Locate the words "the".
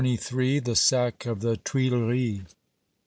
0.03-0.73, 1.41-1.57